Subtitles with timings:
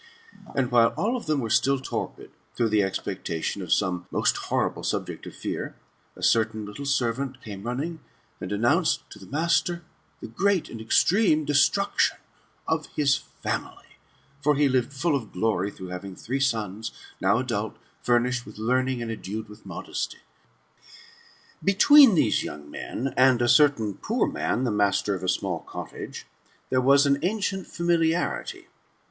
[0.55, 4.35] And white all of them were still torpid, through the ex pectation of some most
[4.35, 5.75] horrible subject of fear,
[6.15, 7.99] a certain little servant came running,
[8.39, 9.83] and announced to his master
[10.19, 12.17] the great and extreme destruction
[12.67, 13.99] of his family;
[14.41, 16.89] for he lived full of glory, through having three sons,
[17.21, 20.17] now adult, furnished with learning, and endued with modesty.
[21.63, 26.25] Between these young men, and a certain poor man, 4he master of a small cottage,
[26.71, 28.67] there was an ancient familiarity.